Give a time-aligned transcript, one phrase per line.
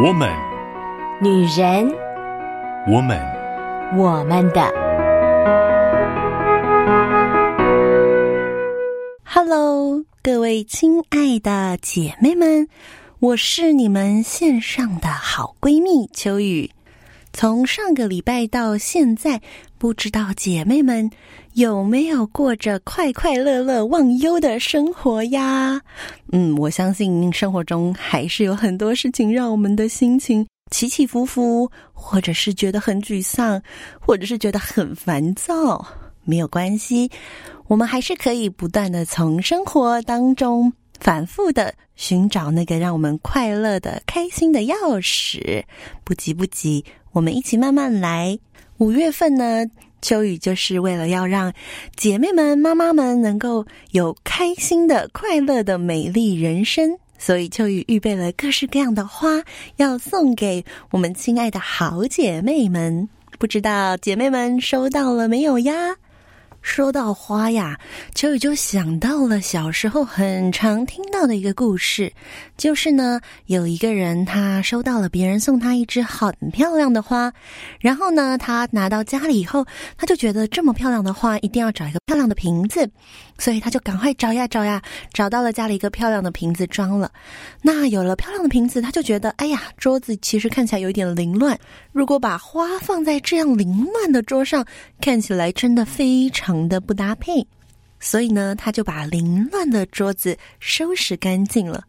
[0.00, 0.32] 我们，
[1.20, 1.92] 女人，
[2.86, 3.20] 我们，
[3.96, 4.62] 我们的。
[9.24, 12.68] Hello，各位亲爱的姐妹们，
[13.18, 16.70] 我是你们线上的好闺蜜秋雨。
[17.32, 19.42] 从上个礼拜到现在，
[19.78, 21.10] 不知道姐妹们
[21.58, 25.80] 有没有过着快快乐乐、忘忧的生活呀？
[26.30, 33.60] 嗯，我相信生活中还是有很多事情让我们的心情起起伏伏，或者是觉得很沮丧，
[33.98, 35.84] 或者是觉得很烦躁。
[36.22, 37.10] 没有关系，
[37.66, 45.64] 我们还是可以不断的从生活当中反复的寻找那个让我们快乐的、开心的钥匙。
[46.04, 46.84] 不急不急。
[47.10, 48.38] 我们一起慢慢来。
[48.76, 49.66] 五月份呢，
[50.00, 51.52] 秋雨就是为了要让
[51.96, 59.42] 姐妹们、妈妈们能够有开心的、快乐的美丽人生，所以秋雨预备了各式各样的花，
[59.76, 63.08] 要送给我们亲爱的好姐妹们。
[63.38, 65.96] 不知道姐妹们收到了没有呀？
[66.68, 67.78] 说到花呀，
[68.14, 72.12] 秋雨就想到了小时候很常听到的一个故事，
[72.58, 77.32] 就是呢，有一个人他收到了别人送他一支很漂亮的花，
[77.80, 79.64] 然后呢，他拿到家里以后，
[79.96, 82.88] 他就觉得这么漂亮的花一定要找一个漂亮的瓶子，
[83.38, 87.10] 所以他就赶快找呀找呀，找到了家里一个漂亮的瓶子装了。
[87.62, 91.58] 那有了漂亮的瓶子，他就觉得，哎呀，桌子其实看起来有点凌乱，
[91.92, 94.66] 如果把花放在这样凌乱的桌上，
[95.00, 96.58] 看起来真的非常。
[96.68, 97.46] 的不搭配，
[98.00, 101.84] 所以呢，他就把凌乱的桌子收拾干净了。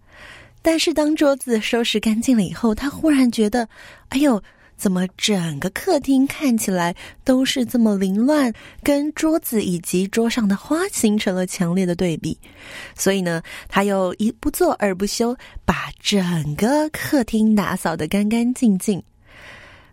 [0.61, 3.67] 但是，当桌子收拾干净了以后，他忽然觉得，
[4.09, 4.41] 哎呦，
[4.79, 12.35] 怎么整个客厅看起来都是这么凌乱，跟桌子以及桌上的花形成了强烈的对比。
[12.95, 15.35] 所以呢，他又一不做二不休，
[15.65, 19.03] 把整个客厅打扫得干干净净。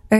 [0.08, 0.18] 而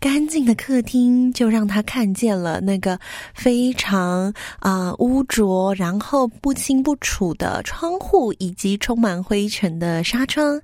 [0.00, 2.98] 干净的客厅就让他看见了那个
[3.32, 10.60] 非常啊、污浊，然后不清不楚的窗户，以及充满灰尘的纱窗。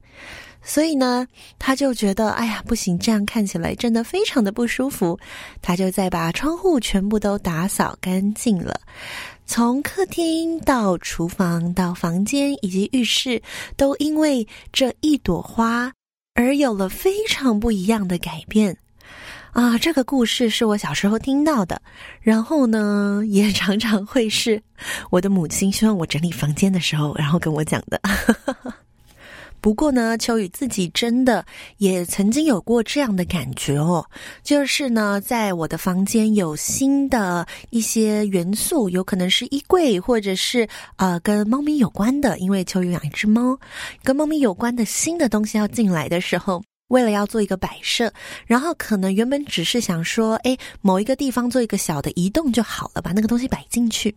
[0.64, 1.26] 所以呢，
[1.58, 5.18] 他就觉得，哎呀，不行，这样看起来真的非常的不舒服。
[5.60, 8.80] 他就再把窗户全部都打扫干净了，
[9.46, 13.40] 从客厅到厨房到房间以及浴室，
[13.76, 15.92] 都因为这一朵花。
[16.36, 18.76] 而有了非常不一样的改变，
[19.52, 19.78] 啊！
[19.78, 21.80] 这个故事是我小时候听到的，
[22.20, 24.60] 然后呢，也常常会是
[25.10, 28.00] 我的母亲希望我整理房间的时候，然后跟我讲的。
[29.64, 31.42] 不过呢，秋雨自己真的
[31.78, 34.04] 也曾经有过这样的感觉哦，
[34.42, 43.58] 就是呢，在我的房间有新的一些元素，有可能是衣柜，或者是呃跟猫咪有关的，因为秋雨养一只猫，
[44.02, 46.62] 跟猫咪有关的新的东西要进来的时候。
[46.94, 48.12] 为了要做一个摆设，
[48.46, 54.14] 然后可能原本只是想说，哎，某一个地方做一个小的移动就好了，把那个东西摆进去。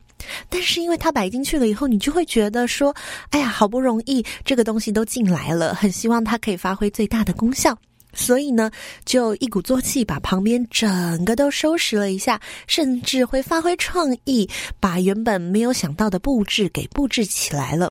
[0.48, 2.96] 但是因为它摆进去了以后，你就会觉得说，
[3.32, 7.76] 哎呀，好不容易这个东西都进来了，很希望它可以发挥最大的功效，
[8.14, 8.70] 所以呢，
[9.06, 14.48] 就一鼓作气把旁边整个都收拾了一下，甚至会发挥创意，
[14.80, 17.90] 把原本没有想到的布置给布置起来了。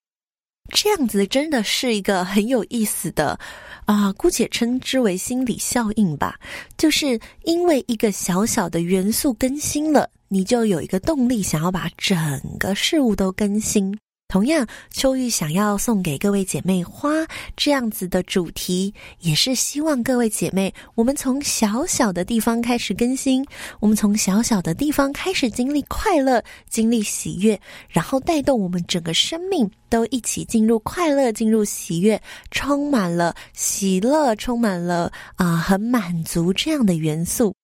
[0.74, 3.38] 这样子真的是一个很有意思的
[3.86, 6.38] 啊，姑且称之为心理效应吧。
[6.76, 12.16] 就是因为一个小小的元素更新了，你就有一个动力想要把整
[12.58, 13.96] 个事物都更新。
[14.28, 17.10] 同样，秋玉想要送给各位姐妹花
[17.56, 23.46] 这样子的主题，也是希望各位姐妹，我们从小小的地方开始更新，
[23.80, 32.20] 我们从小小的地方开始经历快乐，经历喜悦，然后带动我们整个生命都一起进入快乐，进入喜悦，
[32.50, 37.55] 充满了喜乐，充满了啊、很满足这样的元素。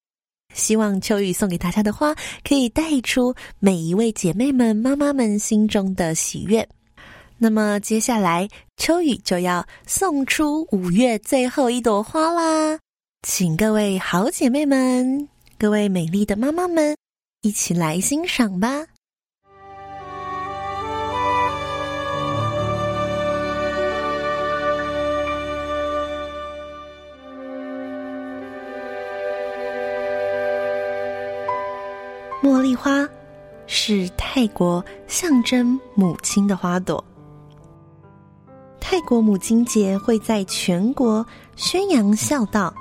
[0.53, 6.67] 希望秋雨送给大家的花，可以带出每一位姐妹们、妈妈们心中的喜悦。
[7.37, 8.47] 那么接下来，
[8.77, 12.79] 秋雨就要送出五月最后一朵花啦，
[13.27, 15.27] 请各位好姐妹们、
[15.57, 16.95] 各位美丽的妈妈们，
[17.41, 18.85] 一起来欣赏吧。
[32.43, 33.07] 茉莉花
[33.67, 37.01] 是泰国象征母亲的花朵。
[38.81, 41.25] 泰国母亲节会在全国
[41.55, 42.73] 宣扬孝道，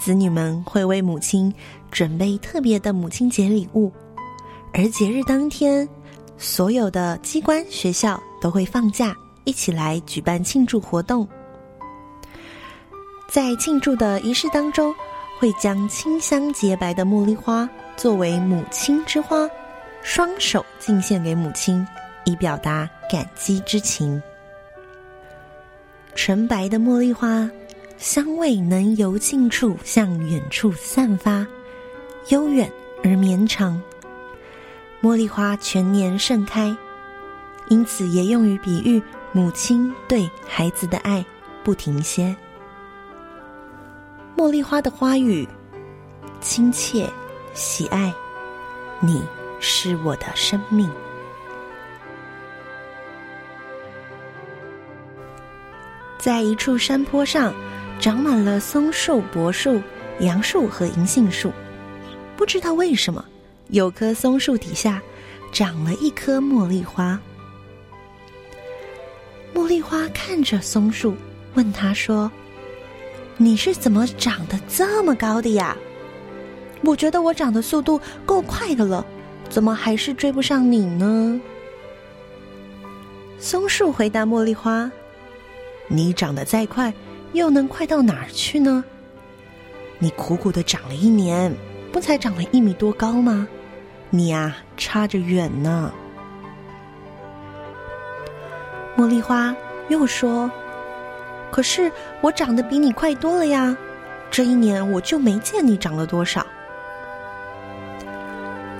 [0.00, 1.52] 子女们会为母亲
[1.90, 3.92] 准备特别的母亲节礼物，
[4.72, 5.86] 而节日当天，
[6.38, 9.14] 所有的机关、学校都会放假，
[9.44, 11.28] 一起来举办庆祝活动。
[13.28, 14.94] 在庆祝的仪式当中，
[15.38, 19.48] 会将清香洁白的茉莉花作为母亲之花，
[20.02, 21.86] 双手敬献给母亲，
[22.24, 24.20] 以表达感激之情。
[26.14, 27.50] 纯白的茉莉花，
[27.98, 31.46] 香味能由近处向远处散发，
[32.28, 32.70] 悠远
[33.04, 33.80] 而绵长。
[35.02, 36.74] 茉莉花全年盛开，
[37.68, 39.02] 因此也用于比喻
[39.32, 41.22] 母亲对孩子的爱
[41.62, 42.34] 不停歇。
[44.36, 45.48] 茉莉花的花语，
[46.42, 47.10] 亲切、
[47.54, 48.12] 喜爱，
[49.00, 49.24] 你
[49.60, 50.90] 是我的生命。
[56.18, 57.54] 在一处山坡上，
[57.98, 59.80] 长满了松树、柏树、
[60.20, 61.50] 杨树和银杏树。
[62.36, 63.24] 不知道为什么，
[63.68, 65.00] 有棵松树底下
[65.50, 67.18] 长了一颗茉莉花。
[69.54, 71.14] 茉莉花看着松树，
[71.54, 72.30] 问他说
[73.38, 75.76] ：“你是怎么长得这么高的呀？
[76.82, 79.04] 我觉得我长的速度够快的了，
[79.48, 81.40] 怎么还是追不上你呢？”
[83.38, 84.90] 松树回答茉莉花
[85.88, 86.92] ：“你长得再快，
[87.32, 88.82] 又能快到哪儿去呢？
[89.98, 91.54] 你苦苦的长了一年，
[91.92, 93.46] 不才长了一米多高吗？
[94.10, 95.92] 你呀，差着远呢。”
[98.96, 99.54] 茉莉花
[99.88, 100.50] 又说
[101.56, 103.74] ：“可是我长得比你快多了呀，
[104.30, 106.46] 这一年我就没见你长了多少。”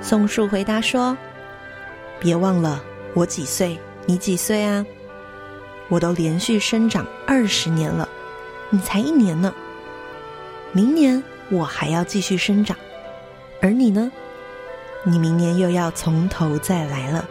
[0.04, 1.16] 松树回答说
[2.20, 2.84] ：“别忘了
[3.14, 4.84] 我几岁，你几岁啊？
[5.88, 8.06] 我都连续生长二十年了，
[8.68, 9.54] 你才一年呢。
[10.72, 12.76] 明年我还要继续生长，
[13.62, 14.12] 而你呢？
[15.02, 17.26] 你明年又要从头再来了。”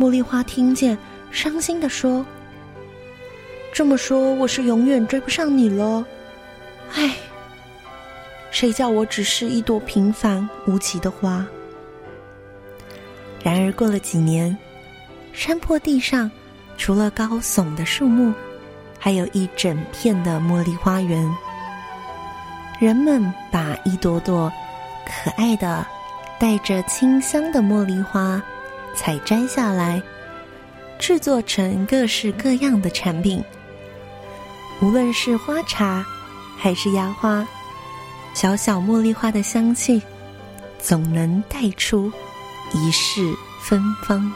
[0.00, 0.96] 茉莉花听见，
[1.30, 2.24] 伤心地说
[3.78, 6.04] ：“这么说，我是永远追不上你了。
[6.94, 7.14] 唉，
[8.50, 11.46] 谁叫我只是一朵平凡无奇的花？”
[13.40, 14.58] 然而过了几年，
[15.32, 16.28] 山坡地上
[16.76, 18.34] 除了高耸的树木，
[18.98, 21.32] 还有一整片的茉莉花园。
[22.80, 24.52] 人们把一朵朵
[25.06, 25.86] 可爱的、
[26.36, 28.42] 带着清香的茉莉花。
[28.96, 30.02] 采摘下来，
[30.98, 33.40] 制作成各式各样的产品。
[34.80, 36.06] 无论是花茶，
[36.56, 37.44] 还是压花，
[38.32, 40.00] 小小茉莉花的香气，
[40.78, 42.12] 总能带出
[42.72, 44.32] 一世芬芳。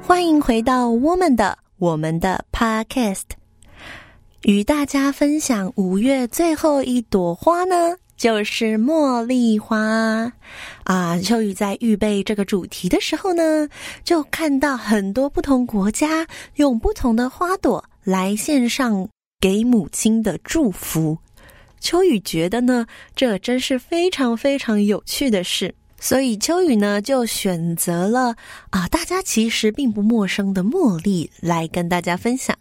[0.00, 3.24] 欢迎回到我们的我们的 Podcast。
[4.42, 10.32] 与大家分享五月最后一朵花呢，就是茉莉花
[10.84, 11.18] 啊。
[11.18, 13.68] 秋雨在预备这个主题的时候呢，
[14.04, 16.26] 就看到很多不同国家
[16.56, 19.08] 用不同的花朵来献上
[19.40, 21.18] 给母亲的祝福。
[21.80, 28.34] 秋雨觉得呢，这真是非常非常有趣的事，所以秋雨呢就选择了
[28.70, 32.56] 啊，大家其实并不陌生的茉莉来跟大家分享。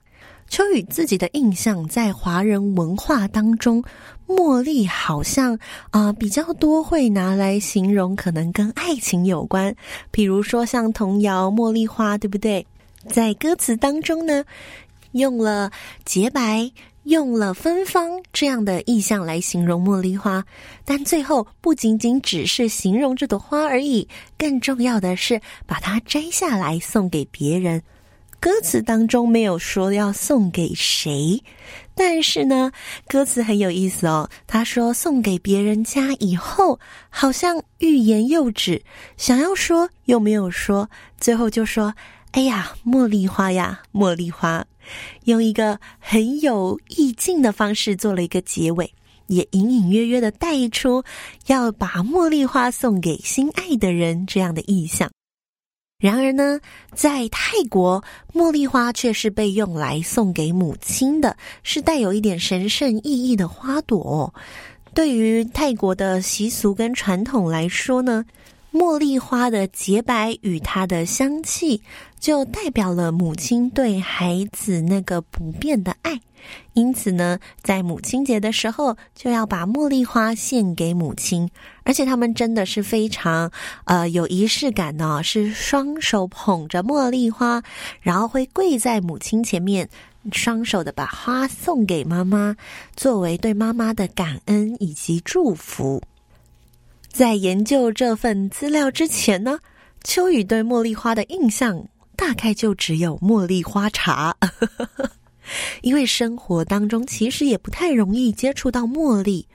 [0.49, 3.81] 秋雨自己的印象，在华人文化当中，
[4.27, 5.57] 茉莉好像
[5.91, 9.75] 啊、比较多会拿来形容可能跟爱情有关，
[10.11, 12.65] 比如说像童谣《茉莉花》，对不对？
[13.09, 14.45] 在歌词当中呢，
[15.11, 15.69] 用了
[16.05, 16.71] 洁白、
[17.03, 20.43] 用了芬芳这样的意象来形容茉莉花，
[20.85, 27.83] 但最后不仅仅只是形容这朵花而已，更重要的是把它摘下来送给别人。
[28.43, 31.41] 歌词当中没有说要送给谁，
[31.95, 32.73] 但是呢，
[33.07, 34.29] 歌词很有意思哦。
[34.45, 36.77] 他说送给别人家以后，
[37.09, 38.83] 好像欲言又止，
[39.15, 41.95] 想要说又没有说，最后就说
[42.33, 44.65] ：“哎呀，茉莉花呀，茉莉花。”
[45.23, 48.93] 用一个很有意境的方式做了一个结尾，
[49.27, 51.01] 也隐隐约约的带出
[51.47, 55.09] 要把茉莉花送给心爱的人这样的意象。
[56.03, 56.59] 然而呢，
[56.93, 64.33] 在泰国，茉莉花却是被用来送给母亲的，是带有一点神圣意义的花朵。
[64.93, 68.25] 对于泰国的习俗跟传统来说呢，
[68.73, 71.81] 茉莉花的洁白与它的香气，
[72.23, 76.17] 就代表了母亲对孩子那个不变的爱。
[76.71, 81.49] 因此呢，在母亲节的时候，就要把茉莉花献给母亲，
[81.83, 83.51] 而且他们真的是非常
[83.83, 87.61] 呃有仪式感呢，是双手捧着茉莉花，
[87.99, 89.89] 然后会跪在母亲前面，
[90.31, 92.55] 双手的把花送给妈妈，
[92.95, 96.01] 作为对妈妈的感恩以及祝福。
[97.09, 99.59] 在研究这份资料之前呢，
[100.05, 101.85] 秋雨对茉莉花的印象
[102.25, 104.33] 大概就只有茉莉花茶，
[105.83, 109.45] 因为生活当中其实也不太容易接触到茉莉，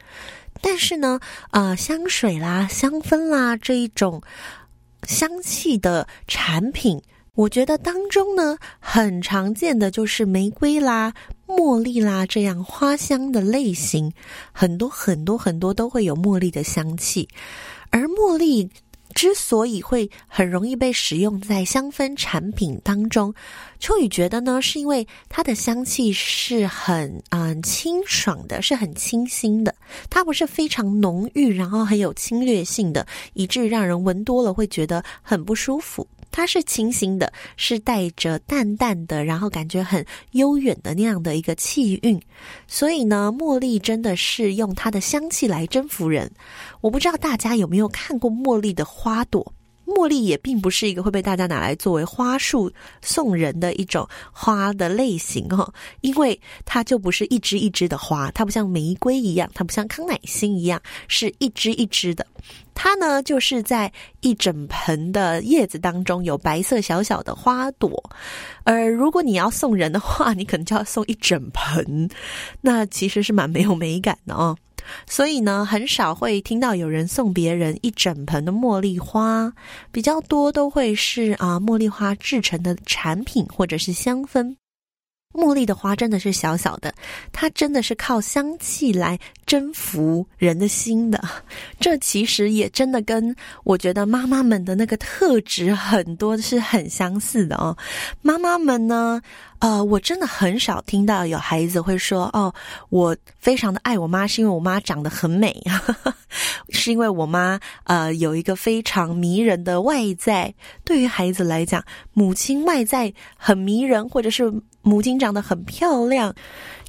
[0.60, 1.18] 但是呢，
[1.50, 4.20] 呃，香水啦、香氛啦这一种
[5.04, 7.00] 香气的产品，
[7.32, 11.14] 我觉得当中呢，很常见的就是玫瑰啦。
[11.46, 14.12] 茉莉啦，这样花香的类型，
[14.52, 17.26] 很多很多很多都会有茉莉的香气。
[17.88, 18.68] 而茉莉
[19.18, 23.34] 之所以会很容易被使用在香氛产品当中，
[23.80, 29.74] 秋雨觉得呢，是因为它的香气是很嗯清爽的，是很清新的，
[30.08, 36.06] 它不是非常浓郁，然后很有侵略性的，以致让人闻多了会觉得很不舒服。
[36.30, 42.20] 它是清新的，是带着淡淡的，然后感觉很悠远的那样的一个气韵，
[42.66, 46.30] 所以呢，茉莉真的是用它的香气来征服人。
[46.80, 49.52] 我不知道大家有没有看过茉莉的花朵。
[49.88, 62.26] 茉莉也并不是一个会被大家拿来作为花束送人的一种花的类型哦，因为它就不是一枝一枝的花，它不像玫瑰一样，它不像康乃馨一样是一枝一枝的，
[62.74, 63.90] 它呢就是在
[64.20, 68.10] 一整盆的叶子当中有白色小小的花朵，
[68.64, 72.08] 而如果你要送人的话，你可能就要送一整盆，
[72.60, 74.54] 那其实是蛮没有美感的哦。
[75.06, 79.52] 所以呢，很少会听到有人送别人一整盆的茉莉花，
[79.90, 84.56] 比较多都会是啊茉莉花制成的产品或者是香氛。
[85.34, 86.92] 茉莉的花真的是小小的，
[87.32, 91.22] 它真的是靠香气来征服人的心的。
[91.78, 97.76] 这其实也真的跟我觉得妈妈们的那个特质很多是很相似的哦。
[98.22, 99.20] 妈妈们呢，
[99.60, 102.52] 呃，我真的很少听到有孩子会说：“哦，
[102.90, 105.60] 我非常的爱我妈，是因为我妈长得很美，
[106.70, 116.34] 是因为我妈呃有一个非常迷人的外在。”对于孩子来讲，母亲外在很迷人，或者是母亲长得很漂亮。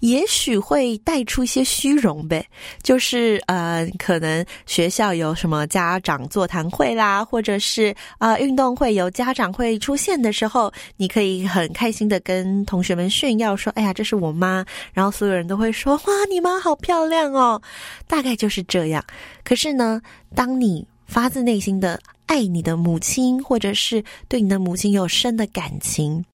[0.01, 2.45] 也许会带出一些虚荣呗，
[2.81, 17.61] 就是呃，可能学校有什么家长座谈会啦，或者是啊、运动会有家长会出现的时候，你可以很开心的跟同学们炫耀说：“哎呀，这是我妈。”然后所有人都会说：“哇，你妈好漂亮哦！”
[18.07, 19.03] 大概就是这样。
[19.43, 20.01] 可是呢，
[20.35, 26.25] 当你发自内心的爱你的母亲，或者是对你的母亲有深的感情。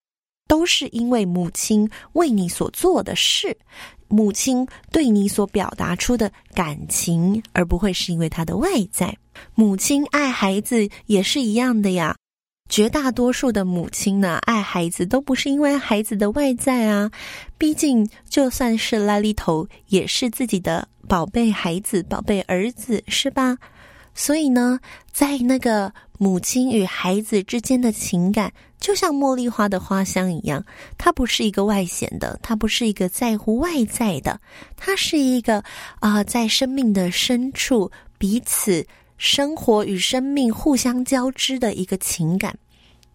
[0.48, 3.58] 都是因为母亲为你所做的事，
[4.08, 9.18] 母亲对你所表达出的感情，而不会是因为她的外在。
[9.56, 12.16] 母亲爱孩子也是一样的呀。
[12.68, 17.12] 绝大多数的母亲呢，爱孩子都不是因为孩子的外在啊。
[17.58, 23.58] 毕竟，就算是拉力头，也是自己的宝贝孩子、宝贝儿子，是吧？
[24.14, 24.80] 所以呢，
[25.12, 30.66] 在那个母亲与孩子之间的情感，就像茉莉花的花香一样，
[30.98, 34.40] 它不是一个外显的，它不是一个在乎外在的，
[34.76, 35.64] 它是一个
[36.00, 38.86] 啊、在生命的深处，彼此
[39.18, 42.58] 生活与生命互相交织的一个情感。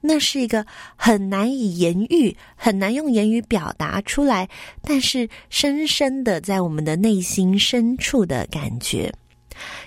[0.03, 0.65] 那是一个
[0.97, 4.49] 很难以言喻、很难用言语表达出来，
[4.83, 9.13] 但是深深的在我们的内心深处的感觉。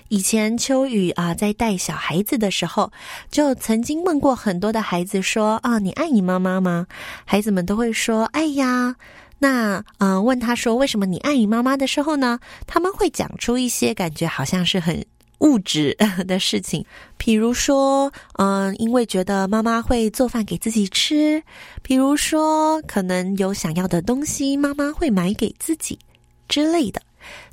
[0.09, 2.91] 以前秋雨啊，在带小孩子的时候，
[3.31, 6.85] 就曾经问过很多的孩子说：“啊，你爱你妈妈吗？”
[7.25, 8.95] 孩子们都会说：“爱呀。”
[9.39, 15.03] 那嗯、问他说：“为什么你爱你妈妈？”的时候呢，他们会讲出一些感觉好像是很
[15.43, 15.95] 物质
[16.25, 16.85] 的事情，
[17.17, 21.43] 比如说，嗯、因为觉得妈妈会做饭给自己吃，
[21.81, 25.99] 比如说，可能有想要的东西，妈妈会买给自己
[26.47, 27.01] 之类的。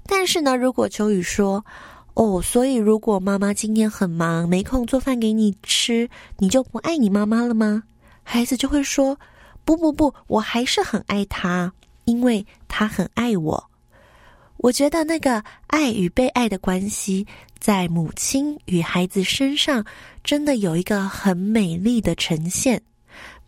[0.07, 1.65] 但是呢，如果秋雨说，
[2.15, 7.83] 哦，所以如果妈妈今天很忙，没空做饭给你吃，你就不爱你妈妈了吗？
[8.23, 9.19] 孩子就会说
[9.65, 11.73] ：“不不不，我还是很爱她，
[12.05, 13.70] 因为她很爱我。”
[14.61, 17.27] 我觉得那个爱与被爱的关系，
[17.59, 19.85] 在母亲与孩子身上，
[20.23, 22.81] 真的有一个很美丽的呈现。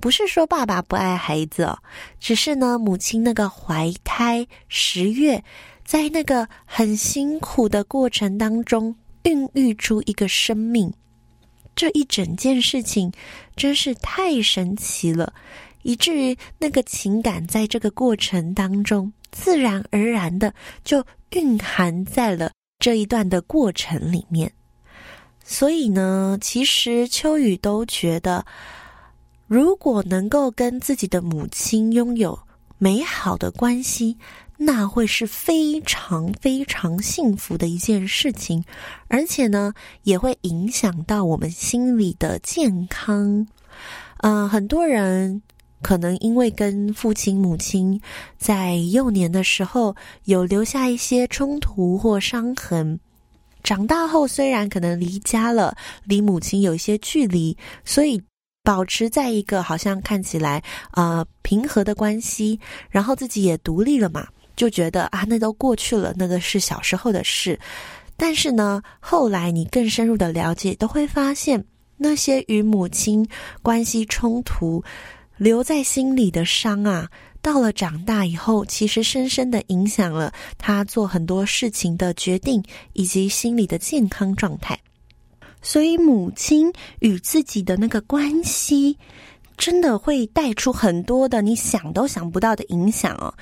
[0.01, 1.79] 不是说爸爸不爱孩子哦，
[2.19, 5.43] 只是呢，母亲那个怀胎十月。
[5.85, 10.91] 在那个很辛苦的过程当中，孕育出一个生命，
[11.75, 13.13] 这一整件事情
[13.57, 15.35] 真是太神奇了，
[15.83, 20.53] 以至于那个情感在这个过程当中，自然而然的
[20.85, 24.53] 就蕴含在了这一段的过程里面。
[25.45, 28.45] 所以呢，其实秋雨都觉得，
[29.47, 32.39] 如果能够跟自己的母亲拥有
[32.79, 34.17] 美好的关系。
[34.65, 38.63] 那会是非常非常幸福的一件事情，
[39.09, 39.75] 而且呢，
[40.05, 43.45] 也会影响到我们心理的健康。
[44.19, 45.43] 呃，很多人
[45.83, 48.01] 可能因为跟父亲、母亲
[48.39, 52.99] 在幼年的时候有留下一些冲突或伤痕，
[53.63, 58.23] 长大后虽然可能离家了，离母亲有一些距离，所以
[58.63, 60.63] 保持在一个好像看起来
[60.93, 62.59] 呃平和的关系，
[62.89, 67.59] 然后自己也独立了嘛，就觉得啊，那都过去了，那个是小时候的事。
[68.17, 71.65] 但是呢，后来你更深入的了解，都会发现。
[71.99, 73.25] 那些与母亲
[73.63, 74.83] 关系冲突
[75.37, 77.09] 留在心里的伤啊，
[77.41, 82.63] 到了长大以后，其实深深的影响了他做很多事情的决定
[82.93, 84.79] 以及心理的健康状态。
[85.61, 88.97] 所以，母亲与自己的那个关系，
[89.57, 93.33] 真的会带出很多的你想都想不到的影响哦。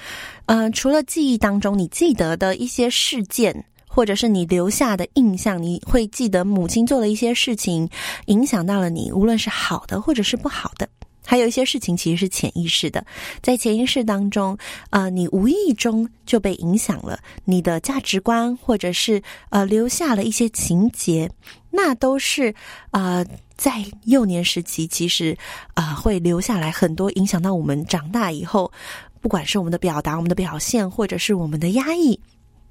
[0.46, 3.64] 嗯、呃，除了记忆当中你记得的一些事件。
[3.92, 7.90] 或者是你留下的印象，你会记得母亲做了一些事情，
[8.26, 10.88] 影响到了你，无论是好的或者是不好的。
[11.30, 13.06] 还有一些事情其实是潜意识的，
[13.40, 14.58] 在潜意识当中，
[14.90, 21.30] 呃，你无意中就被影响了你的价值观，或者是呃留下了一些情节，
[21.70, 22.52] 那都是
[22.90, 23.24] 呃
[23.56, 25.38] 在幼年时期，其实
[25.74, 28.72] 呃会留下来很多，影响到我们长大以后，
[29.20, 32.18] 不管是我们的表达、我们的表现，或者是我们的压抑。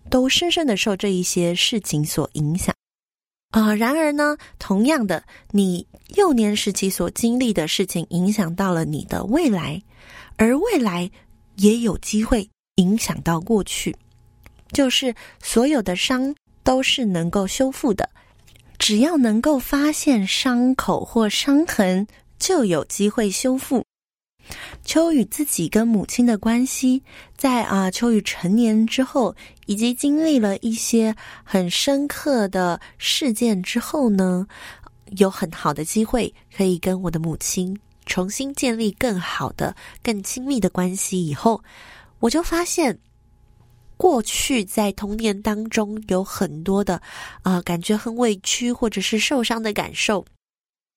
[0.10, 2.74] 都深深的受这一些事情所影响，
[3.52, 9.82] 呃，然而呢，同样的，你幼年时期所经历的事情影响到了你的未来，
[10.38, 11.10] 而未来
[11.56, 13.96] 也有机会影响到过去，
[14.72, 18.08] 就是所有的伤都是能够修复的，
[18.78, 22.06] 只要能够发现伤口或伤痕，
[22.38, 23.84] 就有机会修复。
[24.84, 27.02] 秋雨自己跟母亲的关系，
[27.38, 34.48] 在啊，秋雨成年之后，以及经历了一些很深刻的事件之后呢，
[35.18, 41.28] 有很好的机会可以跟我的母亲重新建立更好的、更亲密的关系。
[41.28, 41.64] 以后，
[42.20, 42.98] 我就发现，
[43.98, 47.02] 过去在童年当中有很多的
[47.44, 50.26] 啊、感觉很委屈或者是受伤的感受。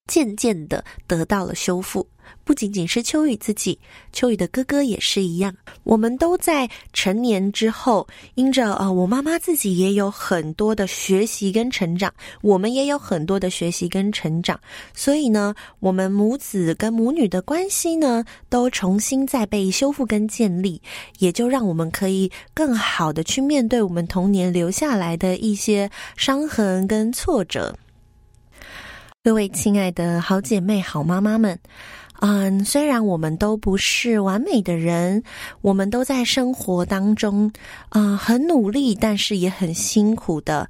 [0.05, 2.05] 渐渐的得到了修复，
[2.43, 3.79] 不仅仅是秋雨自己，
[4.11, 5.55] 秋雨的哥哥也是一样。
[5.83, 14.59] 我们都在成年之后，因着呃，我妈妈自己也有很多的学习跟成长，我们也有很多的学习跟成长，
[14.93, 20.81] 所以呢，我们母子跟母女的关系呢，都重新再被修复跟建立，
[21.19, 27.73] 也就让我们可以更好的去面对我们童年留下来的一些伤痕跟挫折。
[29.25, 31.57] 各位亲爱的好姐妹、好妈妈们，
[32.19, 35.23] 嗯，虽然我们都不是完美的人，
[35.61, 37.49] 我们都在生活当中，
[37.87, 40.69] 啊、嗯，很努力，但是也很辛苦的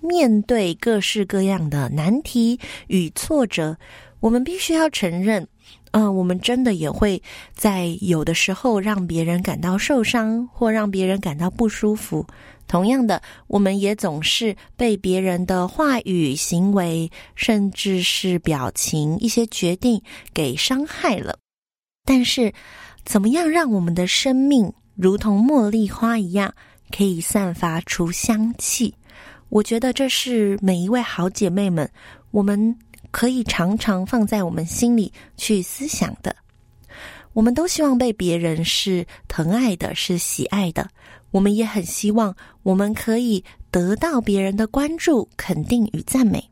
[0.00, 3.76] 面对各式各样的难题与挫折。
[4.20, 5.46] 我们必须要承认，
[5.90, 7.22] 嗯，我们真的也会
[7.54, 12.24] 在有的时候让别人感到受伤，或让别人感到不舒服。
[12.70, 20.00] 同样的，我们也总是被别人的话语、行为，甚至是表情、一些决定
[20.32, 21.36] 给伤害了。
[22.04, 22.52] 但是，
[23.04, 26.54] 怎么样让我们的生命如同茉莉花一样，
[26.96, 28.94] 可以散发出香气？
[29.48, 31.90] 我觉得这是每一位好姐妹们，
[32.30, 32.78] 我们
[33.10, 36.36] 可以常常放在我们心里去思想的。
[37.32, 40.88] 我们都希望被别人是疼爱的，是喜爱的。
[41.30, 46.50] 我们也很希望我们可以得到别人的关注、肯定与赞美。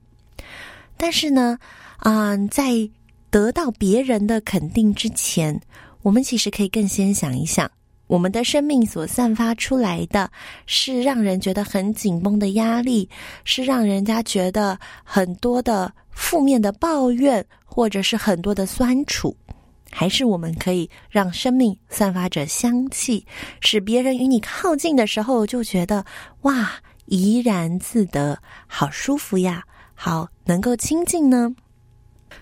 [0.96, 1.58] 但是呢，
[1.96, 2.88] 啊、呃，在
[3.30, 5.60] 得到别人的肯定之前，
[6.02, 7.68] 我们其实可以更先想一想，
[8.06, 10.30] 我们的生命所散发出来的
[10.66, 13.08] 是让人觉得很紧绷的压力，
[13.42, 19.36] 是让人家觉得很多的负面的抱怨，或者是很多的酸楚。
[19.90, 23.26] 还是我们可以让生命散发着香气，
[23.60, 26.04] 使别人与你靠近的时候就觉得
[26.42, 26.72] 哇，
[27.06, 31.54] 怡然自得，好舒服呀，好能够亲近呢。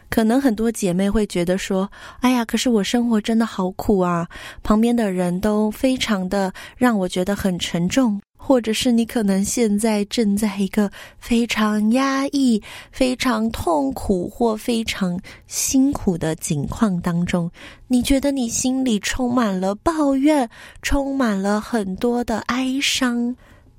[0.09, 4.29] 可能很多姐妹会觉得说：“哎呀，可是我生活真的好苦啊，
[4.63, 17.51] 旁边的人都非常的让我觉得很沉重。”或者是你可能现在正在一个非常压抑、非常痛苦或非常辛苦的境况当中，
[17.89, 20.49] 你觉得你心里充满了抱怨，
[20.81, 23.35] 充满了很多的哀伤，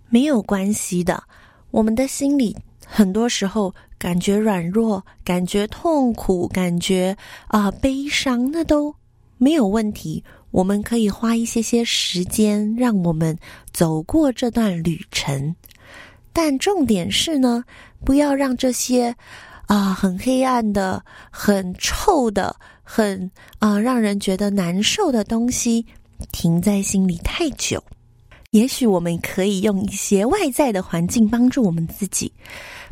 [0.10, 1.23] 没有关系的。
[1.71, 2.53] 我们的心里
[2.86, 7.15] 很多时候感觉软弱、感觉痛苦、感觉
[7.47, 8.93] 啊、悲伤，那都
[9.38, 13.38] 没有问题，我们可以花一些些时间，让我们
[13.71, 15.55] 走过这段旅程。
[16.33, 17.63] 但重点是呢，
[18.05, 19.15] 不要让这些
[19.65, 23.29] 啊、很黑暗的、很臭的、很
[23.60, 25.86] 啊、让人觉得难受的东西
[26.31, 27.83] 停在心里太久。
[28.51, 32.31] 也许我们可以用一些外在的环境帮助我们自己，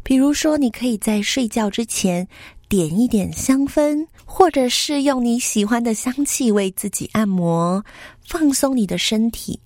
[0.04, 2.28] 比如说，你可以在睡觉之前
[2.68, 7.82] 点一点香氛，或者是用你喜欢的香气为自己按摩，
[8.28, 9.58] 放松你的身体。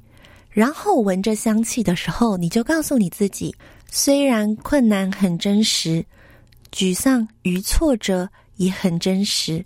[0.52, 3.56] 然后闻着香气的时候，你就告诉你自己：
[3.90, 6.06] 虽然困难很真实，
[6.72, 9.66] 沮丧与挫折也很真实，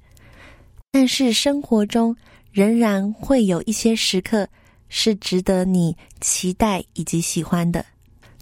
[0.92, 2.16] 但是生活中
[2.52, 4.48] 仍然会有一些时刻。
[4.96, 7.84] 是值得你期待以及喜欢的，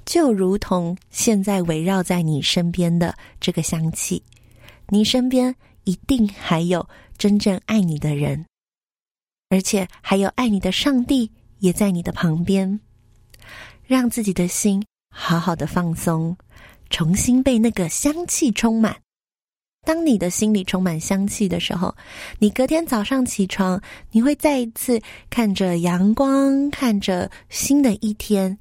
[0.04, 4.22] 就如同现在围绕在你身边的这个香气，
[4.90, 8.46] 你身边一定还有真正爱你的人，
[9.50, 12.80] 而且还有爱你的上帝也在你的旁边，
[13.86, 16.38] 让自己的心好好的放松，
[16.90, 18.98] 重新被那个香气充满。
[19.84, 21.96] 当你的心里充满香气的时候，
[22.38, 28.58] 你隔天早上起床，你会再一次看着阳光，看着新的一天。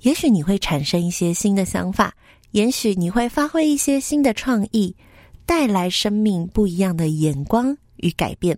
[0.00, 2.14] 也许你会产生一些新的想法，
[2.52, 4.96] 也许你会发挥一些新的创意，
[5.46, 8.56] 带来生命不一样的眼光与改变。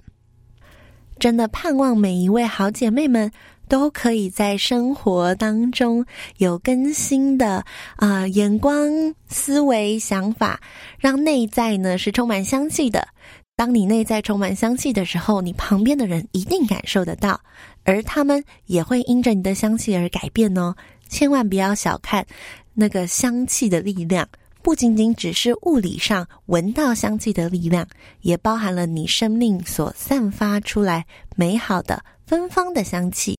[1.19, 3.31] 真的盼望每一位好姐妹们。
[3.67, 6.05] 都可以在生活当中
[6.37, 7.65] 有更新的
[7.97, 10.61] 啊、眼光、思维、想法，
[10.99, 13.09] 让内在呢是充满香气的。
[13.57, 17.41] 当你内在充满香气的时候，你旁边的人一定感受得到，
[17.85, 20.77] 而他们也会因着你的香气而改变哦。
[21.09, 22.27] 千万不要小看
[22.75, 24.29] 那个香气的力量，
[24.65, 27.87] 不仅仅只是物理上闻到香气的力量，
[28.23, 31.05] 也包含了你生命所散发出来
[31.37, 33.37] 美好的芬芳的香气。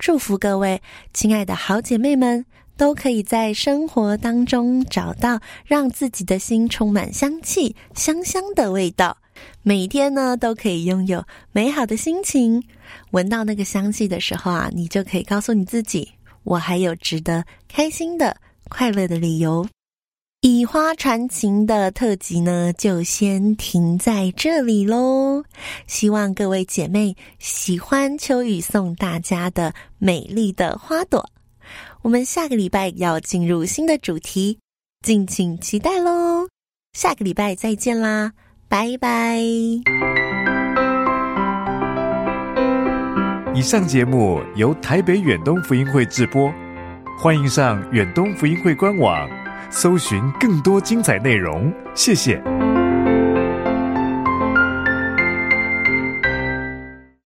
[0.00, 0.80] 祝福各位
[1.12, 9.18] 亲爱的好姐妹们，都可以在生活当中找到让自己的心充满香气、香香的味道。
[9.64, 12.62] 每天呢，都可以拥有美好的心情。
[13.10, 16.12] 闻到那个香气的时候啊，你就可以告诉你自己：
[16.44, 18.36] 我还有值得开心的、
[18.68, 19.66] 快乐的理由。
[20.42, 25.44] 以花传情的特辑呢，就先停在这里喽。
[25.86, 31.28] 希望各位姐妹喜欢秋雨送大家的美丽的花朵。
[32.00, 34.58] 我们下个礼拜要进入新的主题，
[35.04, 36.48] 敬请期待喽。
[36.94, 38.32] 下个礼拜再见啦，
[38.66, 39.36] 拜拜。
[43.54, 46.50] 以上节目由台北远东福音会制播，
[47.18, 49.39] 欢迎上远东福音会官网。
[49.70, 52.69] 搜寻更多精彩内容，谢谢。